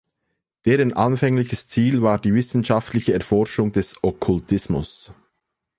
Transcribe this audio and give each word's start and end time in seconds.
Deren 0.65 0.93
anfängliches 0.93 1.67
Ziel 1.67 2.01
war 2.01 2.17
die 2.17 2.33
wissenschaftliche 2.33 3.13
Erforschung 3.13 3.71
des 3.71 4.03
Okkultismus. 4.03 5.13